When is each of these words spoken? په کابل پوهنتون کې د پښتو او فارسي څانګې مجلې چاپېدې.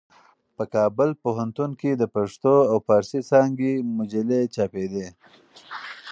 په 0.55 0.63
کابل 0.75 1.09
پوهنتون 1.23 1.71
کې 1.79 1.91
د 1.95 2.03
پښتو 2.15 2.55
او 2.71 2.77
فارسي 2.87 3.21
څانګې 3.29 3.73
مجلې 3.97 4.41
چاپېدې. 4.55 5.07